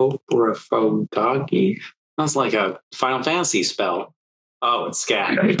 [0.00, 1.80] Oprafogagi.
[2.18, 4.14] Sounds like a Final Fantasy spell.
[4.62, 5.38] Oh, it's scat.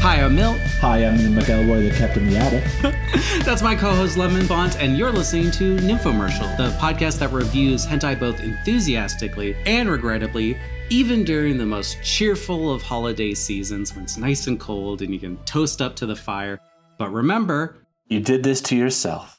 [0.00, 0.57] Hi, I'm Milk.
[0.80, 2.62] Hi, I'm Ian McElroy, the kept in the attic.
[3.44, 8.18] That's my co-host Lemon Bont, and you're listening to Nymphomercial, the podcast that reviews hentai
[8.18, 10.56] both enthusiastically and regrettably,
[10.88, 15.18] even during the most cheerful of holiday seasons when it's nice and cold and you
[15.18, 16.60] can toast up to the fire.
[16.96, 19.37] But remember, You did this to yourself.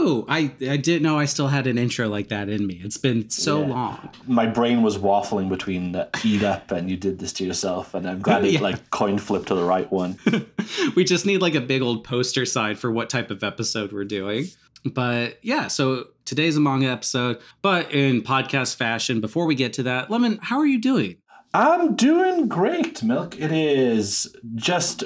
[0.00, 0.26] Woo!
[0.28, 2.80] I I didn't know I still had an intro like that in me.
[2.84, 3.66] It's been so Yeah.
[3.68, 4.08] long.
[4.26, 8.20] My brain was waffling between eat up and you did this to yourself, and I'm
[8.20, 8.60] glad it Yeah.
[8.60, 10.18] like coin flipped to the right one.
[10.96, 14.04] we just need like a big old poster sign for what type of episode we're
[14.04, 14.46] doing.
[14.84, 19.20] But yeah, so today's a manga episode, but in podcast fashion.
[19.20, 21.16] Before we get to that, Lemon, how are you doing?
[21.54, 23.38] I'm doing great, Milk.
[23.40, 25.02] It is just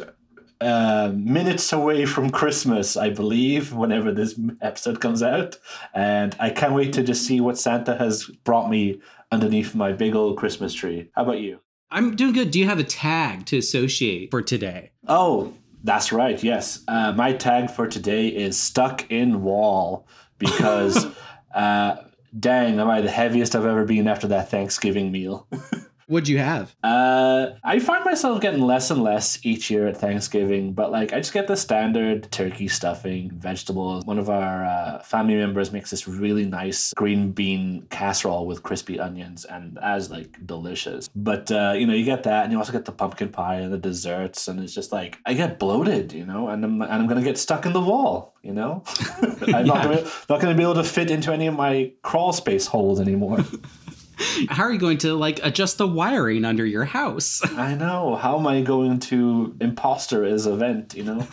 [0.62, 5.56] uh, minutes away from Christmas, I believe, whenever this episode comes out.
[5.92, 10.14] And I can't wait to just see what Santa has brought me underneath my big
[10.14, 11.10] old Christmas tree.
[11.14, 11.58] How about you?
[11.90, 12.50] I'm doing good.
[12.50, 14.92] Do you have a tag to associate for today?
[15.06, 15.52] Oh,
[15.84, 16.42] that's right.
[16.42, 16.82] Yes.
[16.88, 20.06] Uh, my tag for today is stuck in wall
[20.38, 21.06] because,
[21.54, 21.96] uh,
[22.38, 25.46] dang, am I the heaviest I've ever been after that Thanksgiving meal.
[26.12, 26.76] What'd you have?
[26.84, 31.16] Uh, I find myself getting less and less each year at Thanksgiving, but like I
[31.16, 34.04] just get the standard turkey stuffing, vegetables.
[34.04, 39.00] One of our uh, family members makes this really nice green bean casserole with crispy
[39.00, 41.08] onions, and as like delicious.
[41.16, 43.72] But uh, you know, you get that, and you also get the pumpkin pie and
[43.72, 47.06] the desserts, and it's just like I get bloated, you know, and I'm and I'm
[47.06, 48.84] gonna get stuck in the wall, you know.
[49.46, 52.66] I'm not gonna not gonna be able to fit into any of my crawl space
[52.66, 53.38] holes anymore.
[54.48, 57.40] How are you going to like adjust the wiring under your house?
[57.56, 58.16] I know.
[58.16, 61.20] How am I going to imposter his event, you know?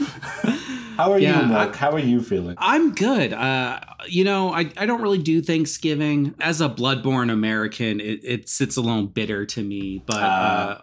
[0.98, 1.76] How are Yeah, you, Mark?
[1.76, 2.56] How are you feeling?
[2.58, 3.32] I'm good.
[3.32, 6.36] Uh, you know, I, I don't really do Thanksgiving.
[6.42, 10.04] As a bloodborne American, it, it sits a little bitter to me.
[10.06, 10.82] But uh,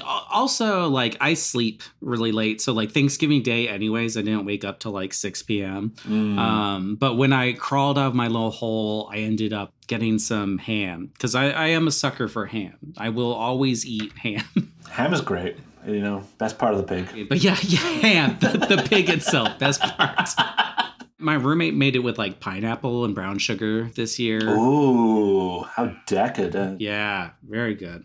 [0.00, 2.60] also, like, I sleep really late.
[2.60, 5.92] So, like, Thanksgiving Day, anyways, I didn't wake up till like 6 p.m.
[6.06, 6.38] Mm.
[6.38, 10.58] Um, but when I crawled out of my little hole, I ended up getting some
[10.58, 12.94] ham because I, I am a sucker for ham.
[12.96, 14.44] I will always eat ham.
[14.90, 15.56] Ham is great.
[15.86, 17.28] You know, best part of the pig.
[17.28, 20.28] But yeah, yeah, ham, the, the pig itself, best part.
[21.18, 24.48] My roommate made it with like pineapple and brown sugar this year.
[24.50, 26.80] Ooh, how decadent.
[26.80, 28.04] Yeah, very good.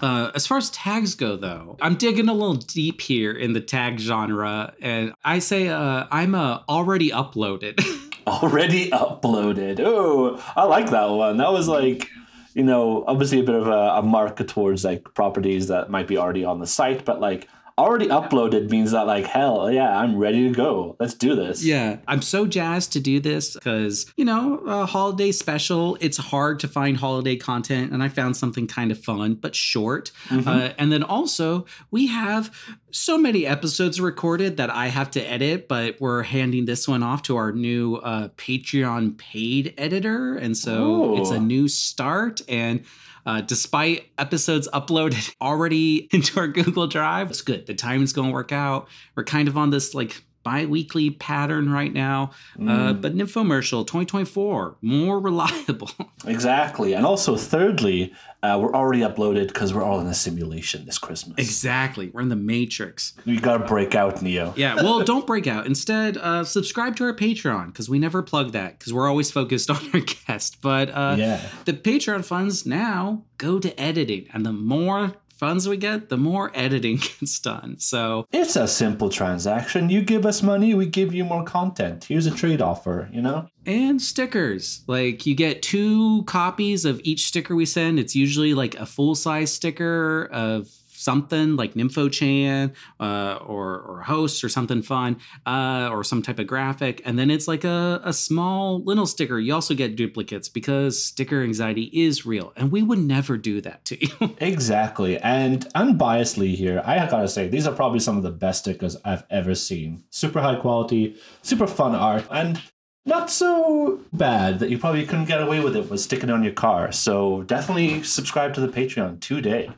[0.00, 3.60] Uh, as far as tags go, though, I'm digging a little deep here in the
[3.60, 7.80] tag genre, and I say uh, I'm uh, already uploaded.
[8.26, 9.78] Already uploaded.
[9.78, 11.36] Oh, I like that one.
[11.36, 12.10] That was like,
[12.54, 16.18] you know, obviously a bit of a, a mark towards like properties that might be
[16.18, 17.48] already on the site, but like
[17.78, 20.96] already uploaded means that like hell yeah, I'm ready to go.
[20.98, 21.64] Let's do this.
[21.64, 26.60] Yeah, I'm so jazzed to do this because, you know, a holiday special, it's hard
[26.60, 30.12] to find holiday content, and I found something kind of fun but short.
[30.30, 32.54] Uh, and then also, we have
[32.90, 37.22] so many episodes recorded that I have to edit, but we're handing this one off
[37.22, 40.36] to our new uh, Patreon paid editor.
[40.36, 41.20] And so Ooh.
[41.20, 42.40] it's a new start.
[42.48, 42.84] And
[43.24, 47.66] uh, despite episodes uploaded already into our Google Drive, it's good.
[47.66, 48.88] The timing's going to work out.
[49.14, 52.30] We're kind of on this like bi-weekly pattern right now.
[52.56, 53.00] Uh, Mm.
[53.02, 55.90] but Nymphomercial 2024, more reliable.
[56.24, 56.92] Exactly.
[56.94, 58.12] And also, thirdly,
[58.42, 61.34] uh, we're already uploaded because we're all in a simulation this Christmas.
[61.38, 62.10] exactly.
[62.12, 63.14] We're in the matrix.
[63.24, 64.54] You gotta break out, Neo.
[64.56, 65.66] Yeah, well, don't break out.
[65.66, 69.68] Instead, uh, subscribe to our Patreon because we never plug that because we're always focused
[69.74, 70.58] on our guest.
[70.60, 71.40] But uh, Yeah.
[71.64, 76.50] the Patreon funds now go to editing, and the more funds we get, the more
[76.54, 77.76] editing gets done.
[77.78, 79.90] So It's a simple transaction.
[79.90, 82.04] You give us money, we give you more content.
[82.04, 83.48] Here's a trade offer, you know?
[83.66, 84.84] and stickers.
[84.86, 87.98] Like you get two copies of each sticker we send.
[87.98, 90.68] It's usually like a full size sticker of
[91.06, 95.16] something like NymphoChan uh, or or or something fun
[95.46, 99.38] uh, or some type of graphic, and then it's like a, a small little sticker.
[99.38, 103.84] You also get duplicates because sticker anxiety is real, and we would never do that
[103.86, 104.14] to you.
[104.56, 105.18] Exactly.
[105.18, 109.24] And unbiasedly here, I gotta say, these are probably some of the best stickers I've
[109.30, 110.04] ever seen.
[110.10, 112.60] Super high quality, super fun art, and
[113.04, 116.52] not so bad that you probably couldn't get away with it with sticking on your
[116.52, 116.92] car.
[116.92, 119.70] So definitely subscribe to the Patreon today,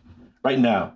[0.43, 0.95] right now.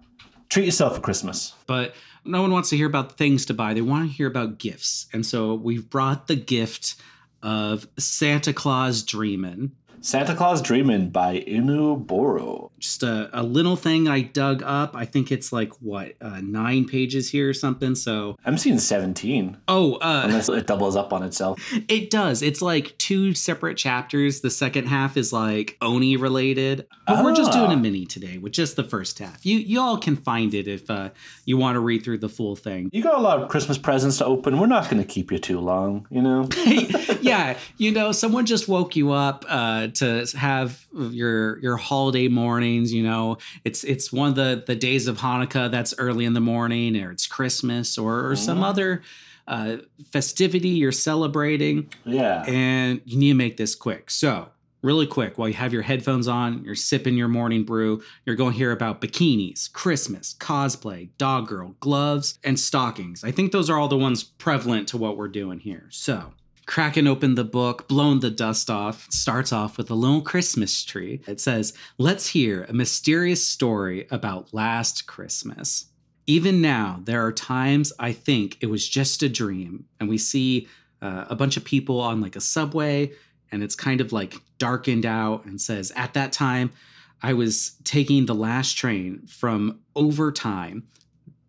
[0.53, 1.55] Treat yourself for Christmas.
[1.67, 1.95] but
[2.27, 3.73] no one wants to hear about things to buy.
[3.73, 6.97] They want to hear about gifts, and so we've brought the gift
[7.43, 9.73] of Santa Claus Dreamin'.
[10.03, 12.71] Santa Claus Dreamin' by Inuburo.
[12.81, 14.97] Just a, a little thing I dug up.
[14.97, 17.95] I think it's like what uh, nine pages here or something.
[17.95, 21.61] So I'm seeing 17, oh, uh, unless it doubles up on itself.
[21.89, 22.43] it does.
[22.43, 24.41] It's like two separate chapters.
[24.41, 27.61] The second half is like Oni related, but we're just Ah.
[27.67, 29.47] doing a mini today with just the first half.
[29.47, 31.11] You you all can find it if uh,
[31.45, 32.91] you want to read through the full thing.
[32.93, 34.59] You got a lot of Christmas presents to open.
[34.59, 36.49] We're not going to keep you too long, you know?
[37.21, 42.93] yeah, you know, someone just woke you up uh, to have your your holiday mornings.
[42.93, 46.41] You know, it's it's one of the the days of Hanukkah that's early in the
[46.41, 48.65] morning, or it's Christmas, or, or some Mhm.
[48.65, 49.03] other
[49.49, 49.77] uh,
[50.13, 52.45] festivity you're celebrating, Yeah.
[52.47, 54.11] and you need to make this quick.
[54.11, 54.49] So.
[54.85, 58.51] Really quick, while you have your headphones on, you're sipping your morning brew, you're going
[58.51, 63.23] to hear about bikinis, Christmas, cosplay, dog girl, gloves, and stockings.
[63.23, 65.87] I think those are all the ones prevalent to what we're doing here.
[65.91, 66.33] So,
[66.67, 70.85] cracking open the book, blowing the dust off, it starts off with a little Christmas
[70.85, 71.21] tree.
[71.27, 75.87] It says, Let's hear a mysterious story about last Christmas.
[76.27, 79.87] Even now, there are times I think it was just a dream.
[79.99, 80.69] And we see
[81.01, 83.13] uh, a bunch of people on like a subway,
[83.51, 86.71] and it's kind of like darkened out and says, At that time,
[87.23, 90.85] I was taking the last train from overtime.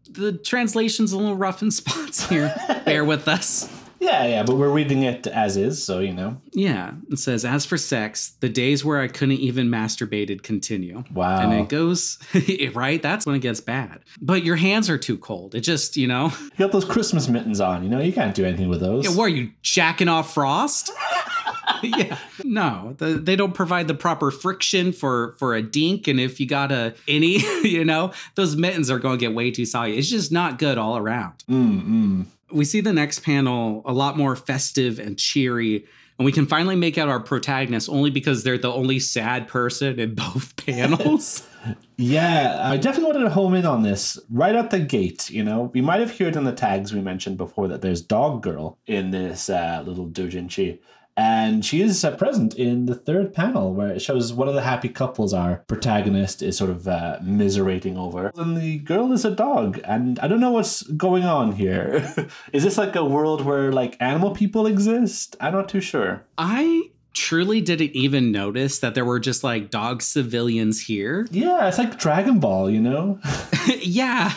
[0.10, 2.54] The translation's a little rough in spots here.
[2.86, 3.83] Bear with us.
[4.04, 6.42] Yeah, yeah, but we're reading it as is, so, you know.
[6.52, 11.06] Yeah, it says, as for sex, the days where I couldn't even masturbated continue.
[11.14, 11.40] Wow.
[11.40, 12.20] And it goes,
[12.74, 13.02] right?
[13.02, 14.02] That's when it gets bad.
[14.22, 15.56] But your hands are too cold.
[15.56, 18.02] It just, you know, You got those Christmas mittens on, you know?
[18.02, 19.06] You can't do anything with those.
[19.06, 20.92] yeah, what are you jacking off frost?
[21.84, 26.40] yeah, no, the, they don't provide the proper friction for for a dink, and if
[26.40, 29.98] you got a any, you know, those mittens are going to get way too soggy.
[29.98, 31.34] It's just not good all around.
[31.50, 32.26] Mm, mm.
[32.54, 35.86] We see the next panel a lot more festive and cheery
[36.20, 40.00] and we can finally make out our protagonist only because they're the only sad person
[40.00, 41.48] in both panels
[41.98, 45.30] Yeah, I definitely wanted to home in on this right at the gate.
[45.30, 48.42] You know, we might have heard in the tags we mentioned before that there's Dog
[48.42, 50.80] Girl in this uh, little doujinshi.
[51.16, 54.62] And she is uh, present in the third panel where it shows one of the
[54.62, 58.32] happy couples our protagonist is sort of uh, miserating over.
[58.36, 59.80] And the girl is a dog.
[59.84, 62.14] And I don't know what's going on here.
[62.54, 65.36] is this like a world where like animal people exist?
[65.40, 66.26] I'm not too sure.
[66.38, 71.78] i truly didn't even notice that there were just like dog civilians here Yeah, it's
[71.78, 73.20] like Dragon Ball, you know?
[73.82, 74.34] yeah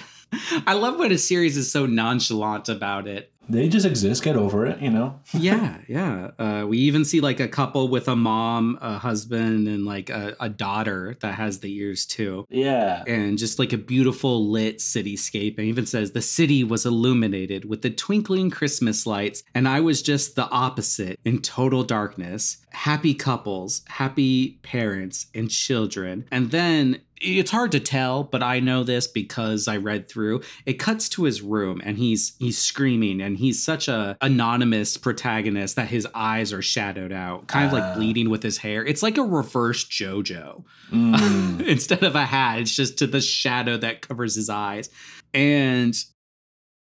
[0.67, 4.67] i love when a series is so nonchalant about it they just exist, get over
[4.67, 5.21] it, you know?
[5.35, 9.85] yeah yeah uh, we even see like a couple with a mom a husband and
[9.85, 13.05] like a, a daughter that has the ears too Yeah.
[13.07, 15.59] and just like a beautiful lit cityscape.
[15.59, 20.03] And even says the city was illuminated with the twinkling Christmas lights, and I was
[20.03, 22.59] just the opposite in total darkness.
[22.77, 26.27] Happy couples, happy parents, and children.
[26.31, 30.43] And then it's hard to tell, but I know this because I read through.
[30.67, 35.77] It cuts to his room and he's he's screaming and he's such a anonymous protagonist
[35.77, 37.77] that his eyes are shadowed out, kind of Ah.
[37.77, 38.85] like bleeding with his hair.
[38.85, 40.63] It's like a reverse JoJo.
[40.93, 41.67] Mm.
[41.67, 44.89] instead of a hat it's just to the shadow that covers his eyes
[45.35, 45.95] and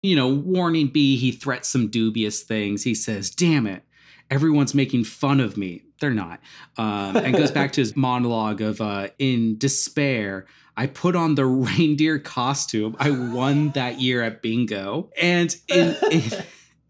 [0.02, 3.84] you know warning b he threats some dubious things he says damn it
[4.30, 6.40] everyone's making fun of me they're not
[6.76, 11.46] um, and goes back to his monologue of uh, in despair i put on the
[11.46, 16.22] reindeer costume i won that year at bingo and in, in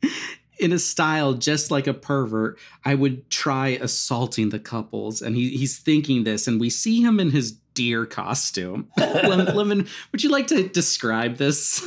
[0.58, 5.20] in a style just like a pervert, I would try assaulting the couples.
[5.20, 8.88] And he, he's thinking this, and we see him in his deer costume.
[8.96, 11.84] Lemon, Lemon, would you like to describe this?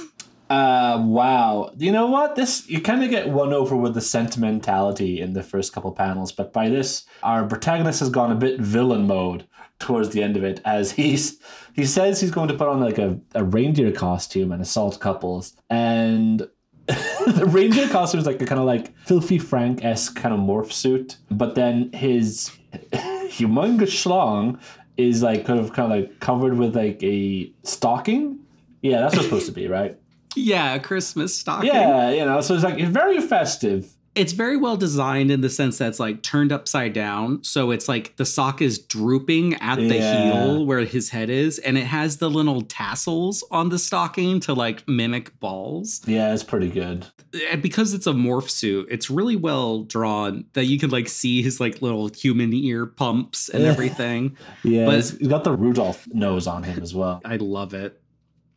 [0.49, 1.71] Uh, wow.
[1.77, 2.35] You know what?
[2.35, 6.31] This you kind of get won over with the sentimentality in the first couple panels,
[6.31, 9.45] but by this, our protagonist has gone a bit villain mode
[9.79, 11.39] towards the end of it, as he's
[11.73, 15.53] he says he's going to put on like a, a reindeer costume and assault couples,
[15.69, 16.47] and
[16.87, 20.71] the reindeer costume is like a kind of like filthy Frank esque kind of morph
[20.71, 22.51] suit, but then his
[22.93, 24.59] humongous schlong
[24.95, 28.39] is like kind of kind of like covered with like a stocking.
[28.81, 29.97] Yeah, that's what it's supposed to be, right?
[30.37, 31.69] Yeah, a Christmas stocking.
[31.73, 33.93] Yeah, you know, so it's like very festive.
[34.15, 37.43] It's very well designed in the sense that it's like turned upside down.
[37.43, 40.31] So it's like the sock is drooping at the Yeah.
[40.31, 44.55] heel where his head is, and it has the little tassels on the stocking to
[44.55, 46.01] like mimic balls.
[46.07, 47.05] Yeah, it's pretty good.
[47.51, 51.43] and because it's a morph suit, it's really well drawn that you can like see
[51.43, 54.35] his like little human ear pumps and everything.
[54.63, 57.21] Yeah, But- he's got the Rudolph nose on him as well.
[57.23, 58.01] I love it.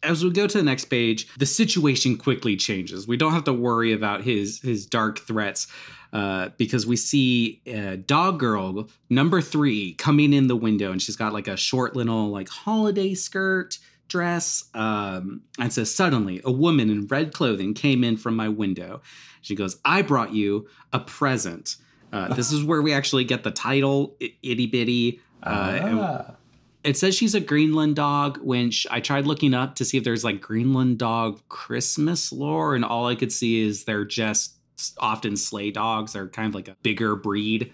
[0.02, 3.06] As we go to the next page, the situation quickly changes.
[3.06, 5.66] We don't have to worry about his his dark threats
[6.12, 11.16] uh, because we see uh, Dog Girl number three coming in the window, and she's
[11.16, 13.78] got like a short little like holiday skirt
[14.08, 14.64] dress.
[14.74, 19.02] Um, and says, Suddenly, a woman in red clothing came in from my window.
[19.42, 21.76] She goes, I brought you a present.
[22.12, 25.20] Uh, this is where we actually get the title, Itty Bitty.
[25.42, 26.34] Uh, Ah.
[26.84, 28.38] It says she's a Greenland dog.
[28.42, 32.84] When I tried looking up to see if there's like Greenland dog Christmas lore, and
[32.84, 34.54] all I could see is they're just
[34.98, 36.12] often sleigh dogs.
[36.14, 37.72] They're kind of like a bigger breed.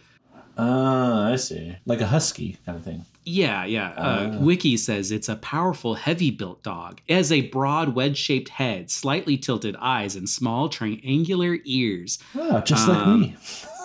[0.58, 1.76] Ah, I see.
[1.84, 3.04] Like a husky kind of thing.
[3.25, 3.90] Yeah, yeah.
[3.90, 4.38] Uh, Ah.
[4.38, 7.00] Wiki says it's a powerful, heavy built dog.
[7.08, 12.18] It has a broad, wedge shaped head, slightly tilted eyes, and small, triangular ears.
[12.38, 13.36] Ah, just like Um, me.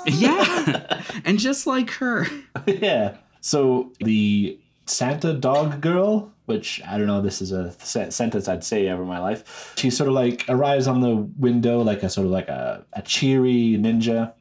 [0.06, 2.28] Yeah, and just like her.
[2.68, 3.18] yeah.
[3.42, 4.60] So the
[4.92, 9.04] Santa dog girl, which I don't know, this is a se- sentence I'd say ever
[9.04, 9.74] in my life.
[9.78, 13.02] She sort of like arrives on the window like a sort of like a, a
[13.02, 14.34] cheery ninja.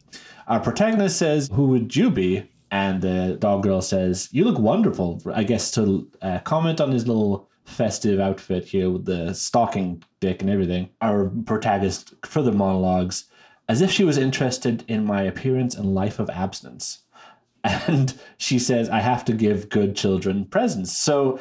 [0.49, 2.47] Our protagonist says, Who would you be?
[2.73, 5.23] And the dog girl says, You look wonderful.
[5.33, 10.43] I guess to uh, comment on his little festive outfit here with the stocking dick
[10.43, 10.91] and everything.
[11.01, 13.27] Our protagonist further monologues
[13.69, 17.05] as if she was interested in my appearance and life of abstinence
[17.65, 21.39] and she says i have to give good children presents so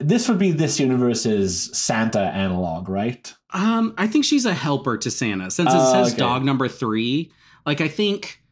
[0.00, 5.10] this would be this universe's santa analog right Um, I think she's a helper to
[5.10, 6.18] Santa since it Oh, says okay.
[6.18, 7.32] dog number three.
[7.64, 8.42] Like, I think,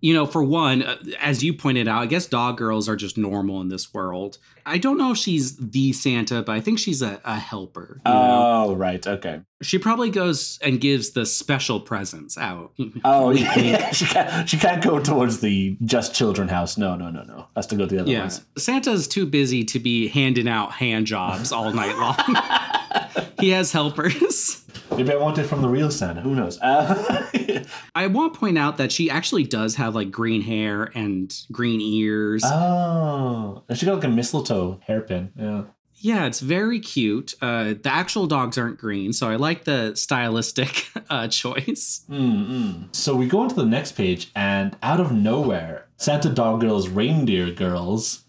[0.00, 3.16] you know, for one, uh, as you pointed out, I guess dog girls are just
[3.16, 4.38] normal in this world.
[4.66, 8.00] I don't know if she's the Santa, but I think she's a, a helper.
[8.04, 8.66] You know?
[8.68, 12.72] oh right okay She probably goes and gives the special presents out.
[13.04, 17.22] oh yeah she can't she can't go towards the just children house no no no
[17.22, 20.48] no has to go to the other Yeah, ones Santa's too busy to be handing
[20.48, 23.24] out hand jobs all night long.
[23.40, 24.62] he has helpers.
[24.96, 27.24] Maybe i want it from the real santa who knows uh,
[27.94, 31.80] I want to point out that she actually does have like green hair and green
[31.80, 32.42] ears.
[32.44, 35.62] oh and she got like a mistletoe hairpin yeah
[35.98, 37.34] Yeah, it's very cute.
[37.40, 42.04] Uh, the actual dogs aren't green, so I like the stylistic uh, choice.
[42.10, 42.94] Mm-mm.
[42.94, 47.50] So we go into the next page, and out of nowhere, Santa Dog Girl's reindeer
[47.50, 48.24] girls,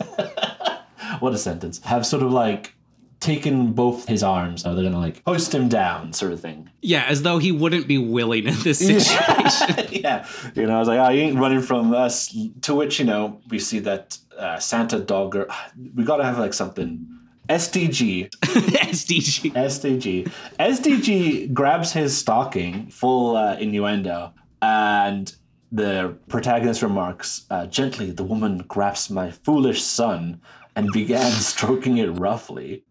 [1.20, 2.74] what a sentence, have sort of like
[3.22, 4.66] taken both his arms.
[4.66, 6.68] Oh, they're gonna like hoist him down, sort of thing.
[6.82, 9.86] Yeah, as though he wouldn't be willing in this situation.
[10.02, 12.36] yeah, you know, I was like, oh, you ain't running from us.
[12.62, 15.46] To which you know, we see that uh, Santa Dog Girl.
[15.94, 17.06] We gotta have like something.
[17.48, 19.52] SDG, SDG.
[19.52, 20.32] SDG.
[20.60, 25.34] SDG grabs his stocking, full uh, innuendo, and
[25.72, 30.40] the protagonist remarks, uh, Gently, the woman grasps my foolish son
[30.76, 32.84] and began stroking it roughly.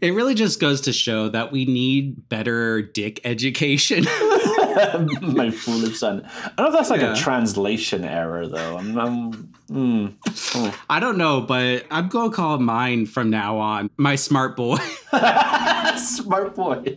[0.00, 4.04] It really just goes to show that we need better dick education.
[5.20, 6.22] my foolish son.
[6.44, 7.12] I don't know if that's like Yeah.
[7.12, 8.78] a translation error, though.
[8.78, 9.32] I'm, I'm
[9.70, 10.74] mm.
[10.88, 14.76] I don't know, but I'm going to call mine from now on my smart boy.
[15.96, 16.96] Smart boy.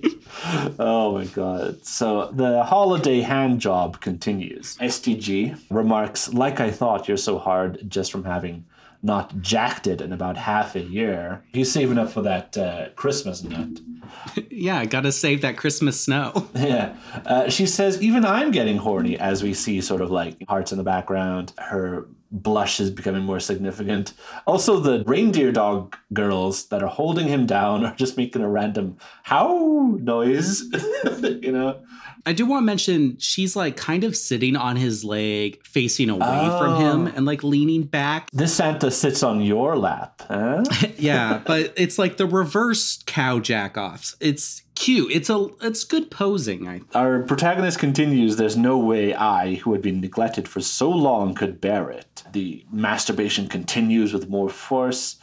[0.78, 1.84] Oh my god.
[1.86, 4.78] So the holiday hand job continues.
[4.78, 8.66] SDG remarks, like I thought, you're so hard just from having
[9.04, 11.44] not jacked it in about half a year.
[11.54, 13.80] He's saving up for that uh, Christmas nut.
[14.50, 16.48] yeah, got to save that Christmas snow.
[16.56, 16.96] Yeah.
[17.26, 20.78] Uh, she says, even I'm getting horny as we see sort of like hearts in
[20.78, 21.54] the background.
[21.58, 24.14] Her blush is becoming more significant.
[24.48, 28.98] Also, the reindeer dog girls that are holding him down are just making a random
[29.24, 30.62] how noise,
[31.42, 31.80] you know?
[32.26, 36.48] I do want to mention she's like kind of sitting on his leg, facing away
[36.60, 37.12] from him Oh.
[37.18, 38.30] and like leaning back.
[38.32, 40.64] This Santa sits on your lap, huh?
[40.98, 44.16] yeah, but it's like the reverse cow jack offs.
[44.20, 45.12] It's cute.
[45.12, 46.68] It's a it's good posing.
[46.68, 46.96] I think.
[46.96, 51.62] Our protagonist continues, There's no way I, who had been neglected for so long, could
[51.62, 52.24] bear it.
[52.32, 55.18] The masturbation continues with more force.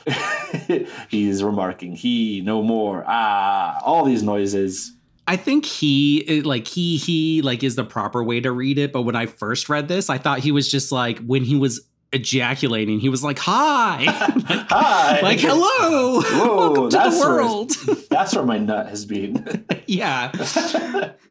[1.08, 4.92] He's remarking, He, no more, ah, all these noises.
[5.26, 8.92] I think he like he he like is the proper way to read it.
[8.92, 11.86] But when I first read this, I thought he was just like when he was
[12.12, 14.04] ejaculating, he was like hi,
[14.70, 15.20] Hi!
[15.20, 17.70] like hello, Whoa, welcome to the where- world.
[18.10, 19.64] That's where my nut has been.
[19.86, 20.30] yeah,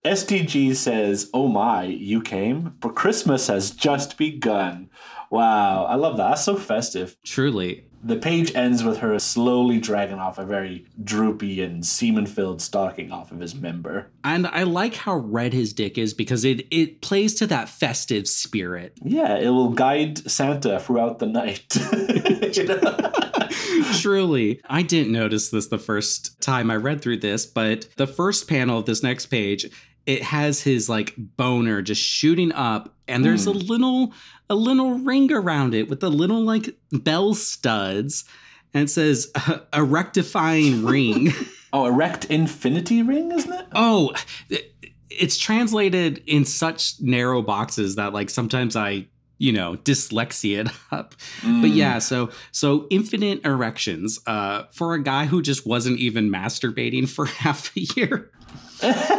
[0.06, 2.76] SDG says, Oh my, you came?
[2.82, 4.90] For Christmas has just begun.
[5.30, 6.30] Wow, I love that.
[6.30, 7.18] That's so festive.
[7.26, 7.84] Truly.
[8.04, 13.12] The page ends with her slowly dragging off a very droopy and semen filled stocking
[13.12, 14.08] off of his member.
[14.24, 18.28] And I like how red his dick is because it it plays to that festive
[18.28, 18.98] spirit.
[19.04, 21.68] Yeah, it will guide Santa throughout the night.
[24.00, 24.62] Truly.
[24.70, 28.80] I didn't notice this the first time I read through this, but the first panel
[28.80, 29.70] of this next page,
[30.08, 34.12] it has his like boner just shooting up and there's a little
[34.50, 38.26] a little ring around it with the little like bell studs
[38.74, 41.32] and it says uh, a rectifying ring.
[41.72, 43.66] Oh, erect infinity ring, isn't it?
[43.76, 44.14] oh,
[44.50, 44.74] it-
[45.10, 49.08] it's translated in such narrow boxes that like sometimes I
[49.38, 51.16] you know dyslexia it up.
[51.44, 57.08] But yeah so so infinite erections uh for a guy who just wasn't even masturbating
[57.16, 58.32] for half a year.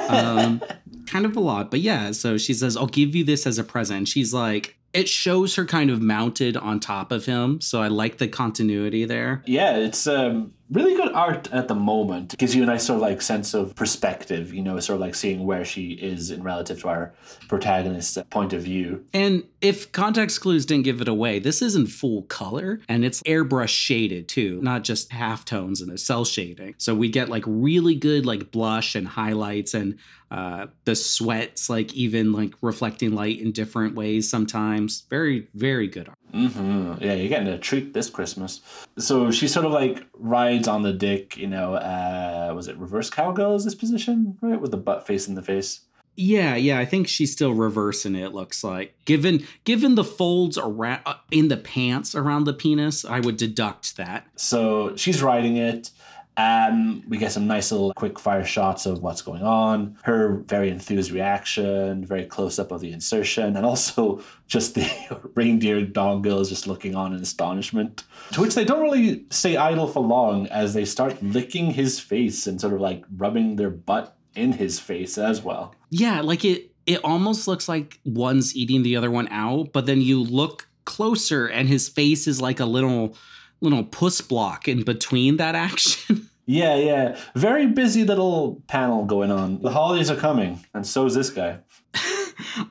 [0.08, 0.62] Um
[1.06, 3.64] kind of a lot but yeah so she says i'll give you this as a
[3.64, 4.08] present.
[4.08, 8.18] She's like it shows her kind of mounted on top of him so i like
[8.18, 9.42] the continuity there.
[9.46, 12.34] Yeah, it's um, really good art at the moment.
[12.34, 15.00] It gives you a nice sort of like sense of perspective, you know, sort of
[15.00, 17.12] like seeing where she is in relative to our
[17.48, 19.04] protagonist's point of view.
[19.14, 23.22] and if context clues didn't give it away this is in full color and it's
[23.22, 27.94] airbrush shaded too not just half tones and cel shading so we get like really
[27.94, 29.98] good like blush and highlights and
[30.30, 36.08] uh the sweats like even like reflecting light in different ways sometimes very very good
[36.08, 38.60] art hmm Yeah, you're getting a treat this Christmas.
[38.98, 43.10] So she sort of like rides on the dick, you know, uh, was it reverse
[43.10, 44.60] cowgirl is this position, right?
[44.60, 45.80] With the butt facing the face.
[46.20, 51.00] yeah yeah i think she's still reversing it looks like given given the folds around
[51.06, 55.90] uh, in the pants around the penis i would deduct that So she's riding it.
[56.38, 59.98] Um, we get some nice little quick fire shots of what's going on.
[60.04, 64.88] Her very enthused reaction, very close up of the insertion, and also just the
[65.34, 68.04] reindeer dog girls just looking on in astonishment.
[68.32, 72.46] To which they don't really stay idle for long as they start licking his face
[72.46, 75.74] and sort of like rubbing their butt in his face as well.
[75.90, 80.00] Yeah, like it it almost looks like one's eating the other one out, but then
[80.00, 83.16] you look closer and his face is like a little
[83.60, 86.28] little puss block in between that action.
[86.50, 87.18] Yeah, yeah.
[87.34, 89.60] Very busy little panel going on.
[89.60, 91.58] The holidays are coming, and so is this guy.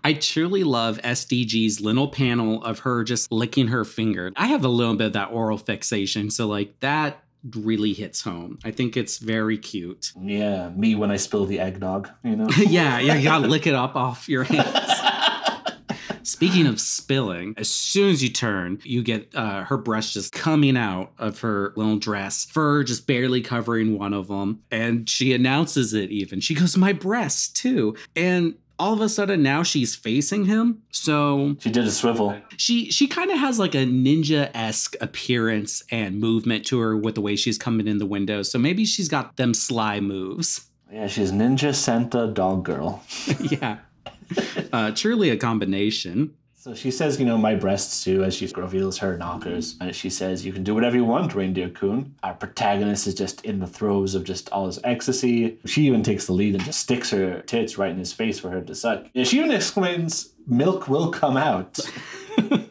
[0.04, 4.32] I truly love SDG's little panel of her just licking her finger.
[4.36, 7.24] I have a little bit of that oral fixation, so like that
[7.56, 8.58] really hits home.
[8.66, 10.12] I think it's very cute.
[10.20, 12.48] Yeah, me when I spill the eggnog, you know?
[12.58, 14.77] yeah, yeah, you gotta lick it up off your hands.
[16.28, 20.76] Speaking of spilling, as soon as you turn, you get uh, her breast just coming
[20.76, 24.62] out of her little dress, fur just barely covering one of them.
[24.70, 26.42] And she announces it even.
[26.42, 27.96] She goes, My breast, too.
[28.14, 30.84] And all of a sudden now she's facing him.
[30.92, 32.36] So She did a swivel.
[32.58, 37.22] she she kind of has like a ninja-esque appearance and movement to her with the
[37.22, 38.44] way she's coming in the window.
[38.44, 40.68] So maybe she's got them sly moves.
[40.92, 43.04] Yeah, she's Ninja Santa Dog Girl.
[43.42, 43.80] yeah.
[44.74, 46.34] Uh, truly a combination.
[46.68, 49.78] So she says, you know, my breasts too, as she reveals her knockers.
[49.80, 52.14] And she says, you can do whatever you want, Reindeer Kun.
[52.24, 55.58] Our protagonist is just in the throes of just all his ecstasy.
[55.66, 58.50] She even takes the lead and just sticks her tits right in his face for
[58.50, 59.06] her to suck.
[59.14, 61.80] Yeah, she even exclaims, milk will come out.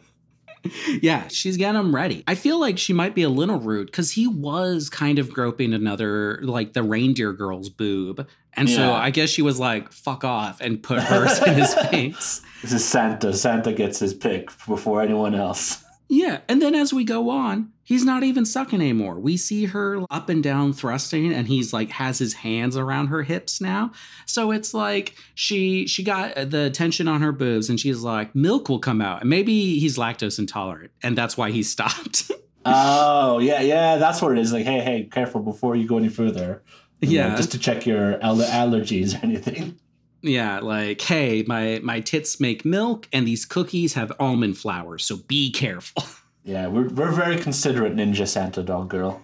[1.03, 2.25] Yeah, she's getting him ready.
[2.27, 5.73] I feel like she might be a little rude because he was kind of groping
[5.73, 8.27] another, like the reindeer girl's boob.
[8.55, 12.41] And so I guess she was like, fuck off, and put hers in his face.
[12.63, 13.35] This is Santa.
[13.35, 15.85] Santa gets his pick before anyone else.
[16.09, 16.39] Yeah.
[16.49, 19.19] And then as we go on, he's not even sucking anymore.
[19.19, 23.23] We see her up and down thrusting, and he's like has his hands around her
[23.23, 23.93] hips now.
[24.27, 28.69] So it's like she she got the attention on her boobs, and she's like, milk
[28.69, 29.23] will come out.
[29.23, 32.31] And maybe he's lactose intolerant, and that's why he stopped.
[32.67, 34.53] Oh, yeah, yeah, that's what it is.
[34.53, 36.63] Like, hey, hey, careful before you go any further.
[37.01, 37.37] You know, Yeah.
[37.37, 39.79] just to check your al- allergies or anything.
[40.23, 45.19] Yeah, like, hey, my my tits make milk and these cookies have almond flour, so
[45.29, 46.03] be careful.
[46.47, 49.21] Yeah, we're, we're very considerate Ninja Santa Dog Girl.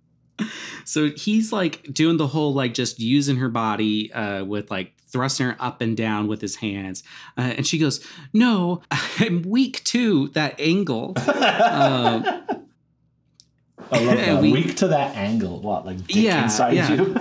[0.84, 5.46] so he's like doing the whole like just using her body uh with like thrusting
[5.46, 7.02] her up and down with his hands.
[7.36, 8.80] Uh, and she goes, "No,
[9.18, 12.24] I'm weak too, that angle." um,
[13.92, 14.40] I love that.
[14.40, 15.60] We- Weak to that angle.
[15.60, 16.92] What, like Yeah, inside yeah.
[16.92, 17.14] you?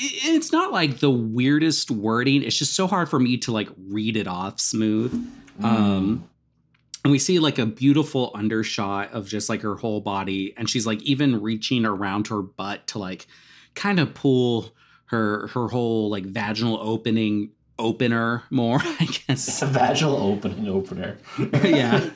[0.00, 2.44] it's not like the weirdest wording.
[2.44, 5.12] It's just so hard for me to like read it off smooth.
[5.64, 6.28] Um,
[7.04, 10.86] and we see like a beautiful undershot of just like her whole body, and she's
[10.86, 13.26] like even reaching around her butt to like
[13.74, 14.72] kind of pull
[15.06, 19.48] her her whole like vaginal opening opener more, I guess.
[19.48, 21.18] It's a vaginal opening opener.
[21.64, 22.10] yeah.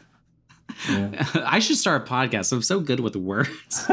[0.88, 1.26] Yeah.
[1.44, 2.50] I should start a podcast.
[2.50, 3.90] I'm so good with words.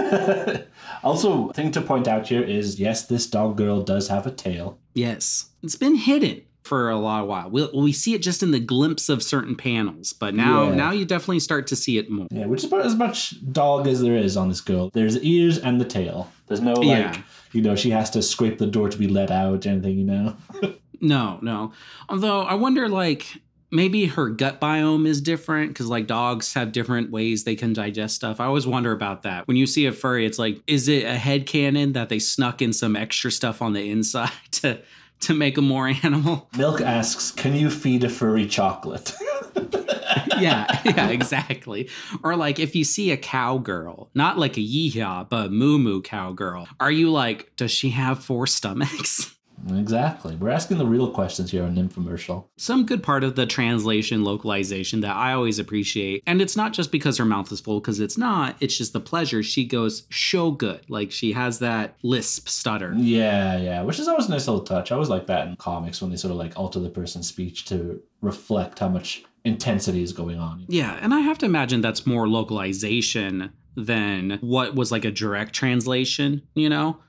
[1.03, 4.79] also, thing to point out here is yes, this dog girl does have a tail.
[4.93, 5.49] Yes.
[5.61, 7.49] It's been hidden for a lot of while.
[7.49, 10.75] We we see it just in the glimpse of certain panels, but now Yeah.
[10.75, 12.27] now you definitely start to see it more.
[12.31, 14.89] Yeah, which is about as much dog as there is on this girl.
[14.93, 16.31] There's ears and the tail.
[16.47, 17.21] There's no like, Yeah.
[17.53, 20.05] you know, she has to scrape the door to be let out or anything, you
[20.05, 20.35] know.
[21.01, 21.71] No, no.
[22.09, 23.25] Although I wonder, like,
[23.71, 28.15] maybe her gut biome is different because, like, dogs have different ways they can digest
[28.15, 28.41] stuff.
[28.41, 29.47] I always wonder about that.
[29.47, 32.61] When you see a furry, it's like, is it a head canon that they snuck
[32.61, 34.81] in some extra stuff on the inside to
[35.21, 36.49] to make a more animal?
[36.57, 39.13] Milk asks, "Can you feed a furry chocolate?"
[40.39, 41.89] yeah, yeah, exactly.
[42.23, 46.01] Or like, if you see a cowgirl, not like a yeehaw, but a moo moo
[46.01, 49.35] cowgirl, are you like, does she have four stomachs?
[49.71, 50.35] exactly.
[50.35, 52.45] We're asking the real questions here on Nymphomercial.
[52.57, 56.23] some good part of the translation localization that I always appreciate.
[56.25, 58.55] And it's not just because her mouth is full, because it's not.
[58.59, 59.43] It's just the pleasure.
[59.43, 60.89] She goes so good.
[60.89, 62.93] Like she has that lisp stutter.
[62.95, 64.91] Yeah, yeah, which is always a nice little touch.
[64.91, 67.65] I always like that in comics when they sort of like alter the person's speech
[67.65, 70.65] to reflect how much intensity is going on.
[70.67, 75.53] Yeah, and I have to imagine that's more localization than what was like a direct
[75.53, 76.99] translation, you know?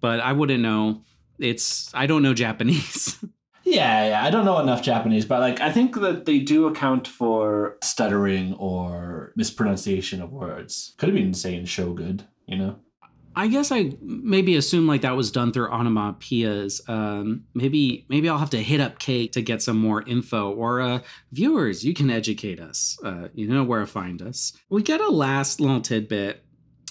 [0.00, 1.02] But I wouldn't know.
[1.38, 3.18] It's I don't know Japanese.
[3.66, 4.24] Yeah, yeah.
[4.24, 8.54] I don't know enough Japanese, but like I think that they do account for stuttering
[8.54, 10.94] or mispronunciation of words.
[10.98, 12.78] Could have been saying show good, you know?
[13.38, 16.88] I guess I maybe assume like that was done through onomatopoeias.
[16.88, 20.52] Um, maybe maybe I'll have to hit up Kate to get some more info.
[20.52, 21.00] Or uh,
[21.32, 22.96] viewers, you can educate us.
[23.04, 24.54] Uh, you know where to find us.
[24.70, 26.45] We get a last little tidbit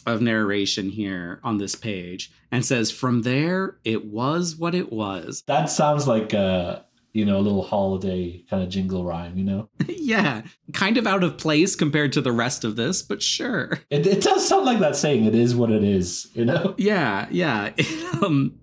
[0.05, 5.43] of narration here on this page, and says, "From there, it was what it was."
[5.47, 9.69] That sounds like a you know, a little holiday kind of jingle rhyme, you know?
[9.87, 10.41] yeah,
[10.73, 13.79] kind of out of place compared to the rest of this, but sure.
[13.89, 16.75] It, it does sound like that saying, it is what it is, you know?
[16.85, 17.71] Yeah, yeah.
[18.21, 18.59] um,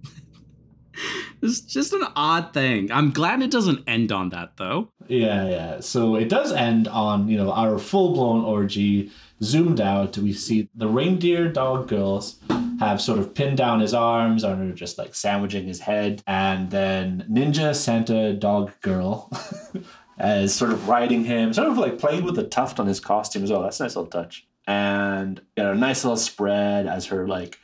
[1.40, 2.92] it's just an odd thing.
[2.92, 4.92] I'm glad it doesn't end on that though.
[5.08, 5.80] Yeah, yeah.
[5.80, 9.10] So it does end on, you know, our full blown orgy.
[9.42, 12.36] Zoomed out, we see the reindeer dog girls
[12.78, 16.22] have sort of pinned down his arms and are just like sandwiching his head.
[16.26, 19.30] And then Ninja Santa Dog Girl
[20.20, 23.44] is sort of riding him, sort of like playing with the tuft on his costume
[23.44, 23.62] as well.
[23.62, 24.46] That's a nice little touch.
[24.66, 27.58] And got a nice little spread as her like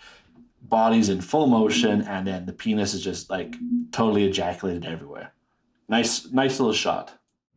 [0.62, 3.56] body's in full motion, and then the penis is just like
[3.92, 5.32] totally ejaculated everywhere.
[5.88, 7.12] Nice, nice little shot.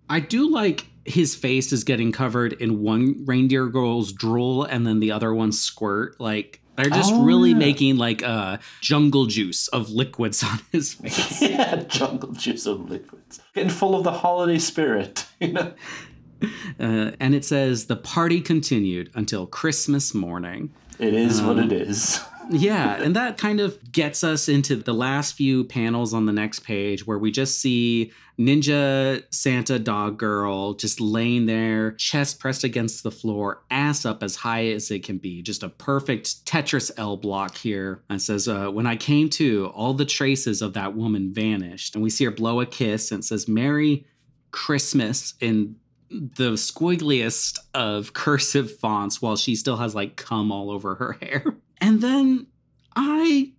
[0.10, 5.00] I do like his face is getting covered in one reindeer girl's drool and then
[5.00, 6.20] the other one's squirt.
[6.20, 7.58] Like they're just Oh, really yeah.
[7.58, 11.42] making like uh jungle juice of liquids on his face.
[11.44, 13.40] yeah, jungle juice of liquids.
[13.56, 15.74] Getting full of the holiday spirit, you know?
[16.80, 20.72] Uh, and it says the party continued until Christmas morning.
[20.98, 22.20] It is what Um, it is.
[22.49, 26.60] Yeah, and that kind of gets us into the last few panels on the next
[26.60, 33.04] page where we just see Ninja Santa Dog Girl just laying there, chest pressed against
[33.04, 35.41] the floor, ass up as high as it can be.
[35.41, 38.04] Just a perfect Tetris L block here.
[38.10, 41.95] And says, uh, When I came to, all the traces of that woman vanished.
[41.95, 44.06] And we see her blow a kiss and says, Merry
[44.51, 45.75] Christmas in
[46.10, 51.45] the squiggliest of cursive fonts while she still has like cum all over her hair.
[51.82, 52.48] And then
[52.96, 53.52] I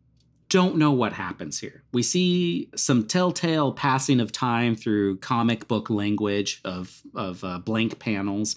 [0.48, 1.82] don't know what happens here.
[1.92, 7.98] We see some telltale passing of time through comic book language of of uh, blank
[7.98, 8.56] panels,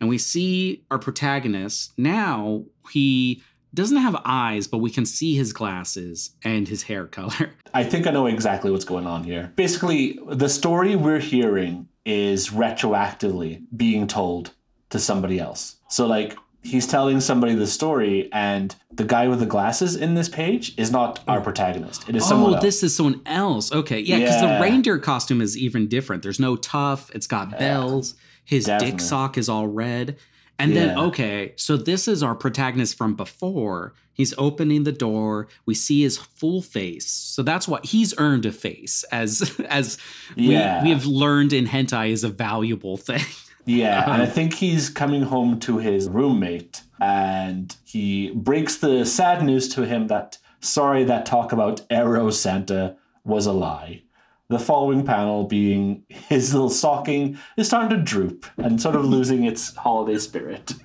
[0.00, 2.64] and we see our protagonist now.
[2.90, 3.42] He
[3.74, 7.52] doesn't have eyes, but we can see his glasses and his hair color.
[7.74, 9.52] I think I know exactly what's going on here.
[9.56, 14.52] Basically, the story we're hearing is retroactively being told
[14.90, 15.76] to somebody else.
[15.88, 20.28] So, like, he's telling somebody the story, and the guy with the glasses in this
[20.28, 21.42] page is not our oh.
[21.42, 22.08] protagonist.
[22.08, 22.64] It is oh, someone oh, else.
[22.64, 23.72] this is someone else.
[23.72, 24.56] Okay, yeah, because Yeah.
[24.58, 26.22] the reindeer costume is even different.
[26.22, 27.10] There's no tuff.
[27.14, 28.14] It's got bells.
[28.44, 28.90] His Definitely.
[28.92, 30.16] dick sock is all red.
[30.58, 33.94] And then, okay, so this is our protagonist from before.
[34.12, 35.48] He's opening the door.
[35.66, 37.06] We see his full face.
[37.10, 39.98] So that's what he's earned a face, as as
[40.36, 40.82] Yeah.
[40.82, 43.24] we, we have learned in hentai is a valuable thing.
[43.64, 49.04] Yeah, and I Um, think he's coming home to his roommate, and he breaks the
[49.04, 54.02] sad news to him that sorry, that talk about Arrow Santa was a lie.
[54.48, 59.44] The following panel being his little stocking is starting to droop and sort of losing
[59.44, 60.72] its holiday spirit.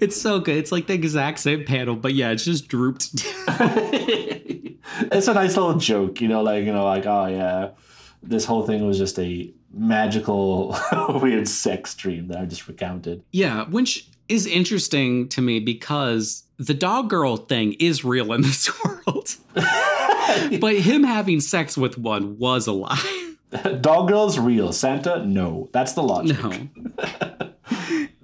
[0.00, 0.56] It's so good.
[0.56, 3.10] It's like the exact same panel, but yeah, it's just drooped.
[5.12, 7.70] it's a nice little joke, you know, like you know, like oh yeah,
[8.22, 10.76] this whole thing was just a magical,
[11.22, 13.22] weird sex dream that I just recounted.
[13.32, 18.70] Yeah, which is interesting to me because the dog girl thing is real in this
[18.84, 19.36] world.
[20.60, 23.34] but him having sex with one was a lie.
[23.80, 24.72] Dog girl's real.
[24.72, 25.68] Santa, no.
[25.72, 26.40] That's the logic.
[26.40, 27.29] No.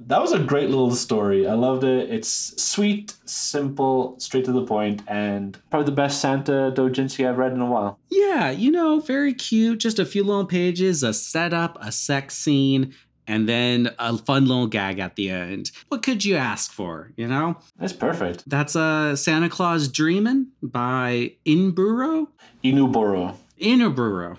[0.07, 1.47] That was a great little story.
[1.47, 2.11] I loved it.
[2.11, 7.53] It's sweet, simple, straight to the point, and probably the best Santa doujinshi I've read
[7.53, 7.99] in a while.
[8.11, 9.81] Yeah, you know, very cute.
[9.81, 12.95] Just a few little pages, a setup, a sex scene,
[13.27, 15.73] and then a fun little gag at the end.
[15.89, 17.59] What could you ask for, you know?
[17.77, 18.49] That's perfect.
[18.49, 22.29] That's uh, Santa Claus Dreamin' by Inburo?
[22.63, 23.35] Inuburo.
[23.61, 24.37] Inuburo.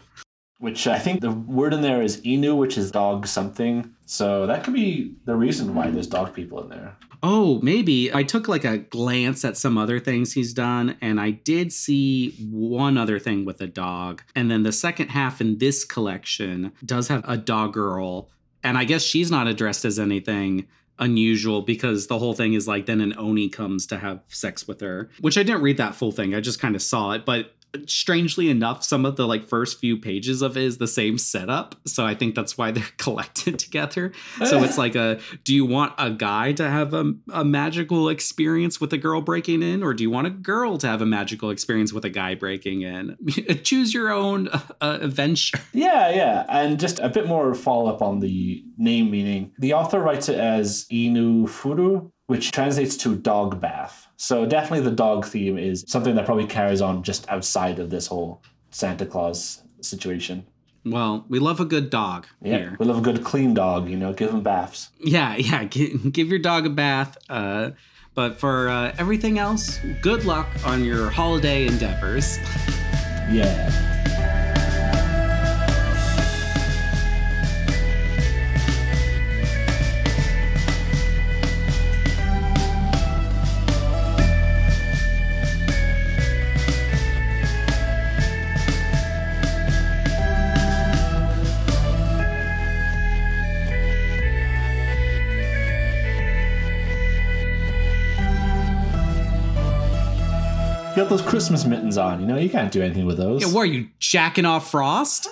[0.59, 3.93] Which I think the word in there is Inu, which is dog something.
[4.09, 6.95] So that could be the reason why there's dog people in there.
[7.21, 8.13] Oh, maybe.
[8.13, 12.31] I took like a glance at some other things he's done, and I did see
[12.49, 14.23] one other thing with a dog.
[14.33, 18.29] And then the second half in this collection does have a dog girl.
[18.63, 20.67] And I guess she's not addressed as anything
[20.99, 24.79] unusual because the whole thing is like then an Oni comes to have sex with
[24.79, 26.33] her, which I didn't read that full thing.
[26.33, 27.25] I just kind of saw it.
[27.25, 27.53] But
[27.85, 31.75] strangely enough, some of the like first few pages of it is the same setup.
[31.85, 34.11] So I think that's why they're collected together.
[34.45, 38.79] So it's like a do you want a guy to have a, a magical experience
[38.79, 41.49] with a girl breaking in, or do you want a girl to have a magical
[41.49, 43.17] experience with a guy breaking in?
[43.63, 45.59] Choose your own uh, adventure.
[45.73, 46.45] Yeah, yeah.
[46.49, 49.51] And just a bit more follow up on the name meaning.
[49.59, 54.06] The author writes it as Inu Furu, which translates to dog bath.
[54.17, 58.07] So definitely the dog theme is something that probably carries on just outside of this
[58.07, 60.45] whole Santa Claus situation.
[60.85, 62.77] Well, we love a good dog yeah, here.
[62.79, 64.89] We love a good clean dog, you know, give them baths.
[64.99, 65.65] Yeah, yeah.
[65.65, 67.17] Give, give your dog a bath.
[67.29, 67.71] Uh,
[68.15, 72.37] but for uh, everything else, good luck on your holiday endeavors.
[73.29, 73.96] Yeah.
[101.07, 103.41] Got those Christmas mittens on, you know, you can't do anything with those.
[103.41, 105.29] Yeah, are you jacking off Frost?